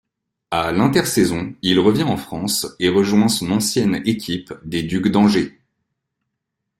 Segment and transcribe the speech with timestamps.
[0.49, 5.59] À l'intersaison, il revient en France et rejoint son ancienne équipe des Ducs d'Angers.